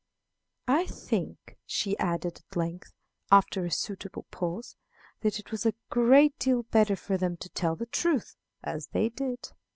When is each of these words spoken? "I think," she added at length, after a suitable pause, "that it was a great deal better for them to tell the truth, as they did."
"I 0.67 0.87
think," 0.87 1.59
she 1.63 1.95
added 1.99 2.37
at 2.49 2.55
length, 2.57 2.91
after 3.31 3.63
a 3.65 3.69
suitable 3.69 4.25
pause, 4.31 4.75
"that 5.19 5.37
it 5.37 5.51
was 5.51 5.63
a 5.63 5.75
great 5.91 6.39
deal 6.39 6.63
better 6.63 6.95
for 6.95 7.17
them 7.17 7.37
to 7.37 7.49
tell 7.49 7.75
the 7.75 7.85
truth, 7.85 8.35
as 8.63 8.87
they 8.87 9.09
did." 9.09 9.51